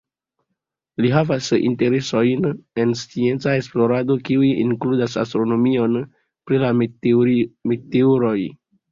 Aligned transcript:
Li 1.05 1.09
havas 1.15 1.47
interesojn 1.57 2.47
en 2.83 2.93
scienca 3.01 3.53
esplorado, 3.63 4.15
kiuj 4.29 4.49
inkludas 4.61 5.17
astronomion 5.25 5.99
pri 6.49 6.63
la 6.65 6.73
meteoroj. 6.79 8.35